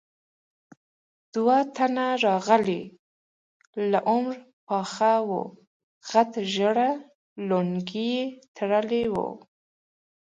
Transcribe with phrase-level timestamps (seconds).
[1.33, 2.85] دوه تنه راغلل،
[3.91, 5.49] له عمره پاخه ول،
[6.09, 6.91] غټې ژېړې
[7.47, 8.25] لونګۍ يې
[8.55, 9.27] تړلې وې.